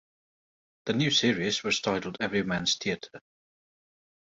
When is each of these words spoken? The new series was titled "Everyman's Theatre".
The 0.87 0.93
new 0.93 1.11
series 1.11 1.63
was 1.63 1.79
titled 1.79 2.17
"Everyman's 2.21 2.75
Theatre". 2.77 3.21